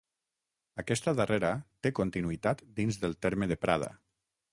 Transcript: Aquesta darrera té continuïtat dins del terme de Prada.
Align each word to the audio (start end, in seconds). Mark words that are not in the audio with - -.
Aquesta 0.83 1.11
darrera 1.19 1.51
té 1.87 1.91
continuïtat 1.99 2.65
dins 2.81 2.99
del 3.05 3.15
terme 3.27 3.49
de 3.53 3.59
Prada. 3.67 3.93